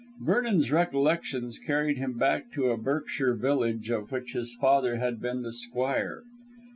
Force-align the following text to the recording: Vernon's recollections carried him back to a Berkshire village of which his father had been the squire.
Vernon's 0.19 0.71
recollections 0.71 1.59
carried 1.59 1.97
him 1.99 2.13
back 2.17 2.51
to 2.53 2.71
a 2.71 2.75
Berkshire 2.75 3.35
village 3.35 3.91
of 3.91 4.11
which 4.11 4.33
his 4.33 4.55
father 4.55 4.95
had 4.95 5.21
been 5.21 5.43
the 5.43 5.53
squire. 5.53 6.23